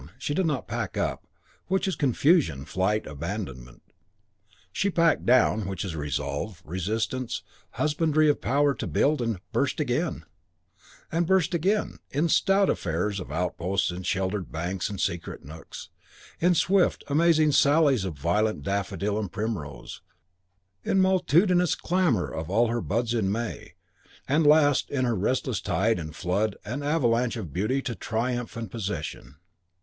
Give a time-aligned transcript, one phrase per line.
[0.17, 1.27] She did not pack up,
[1.67, 3.83] which is confusion, flight, abandonment.
[4.71, 7.43] She packed down, which is resolve, resistance,
[7.73, 10.25] husbandry of power to build and burst again;
[11.11, 15.89] and burst again, in stout affairs of outposts in sheltered banks and secret nooks;
[16.39, 20.01] in swift, amazing sallies of violet and daffodil and primrose;
[20.83, 23.75] in multitudinous clamour of all her buds in May;
[24.27, 28.71] and last in her resistless tide and flood and avalanche of beauty to triumph and
[28.71, 29.35] possession.